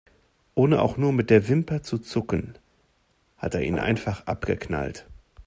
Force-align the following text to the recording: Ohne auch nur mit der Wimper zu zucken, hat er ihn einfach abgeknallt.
Ohne 0.55 0.81
auch 0.81 0.97
nur 0.97 1.13
mit 1.13 1.29
der 1.29 1.47
Wimper 1.47 1.83
zu 1.83 1.99
zucken, 1.99 2.57
hat 3.37 3.53
er 3.53 3.61
ihn 3.61 3.77
einfach 3.77 4.25
abgeknallt. 4.25 5.05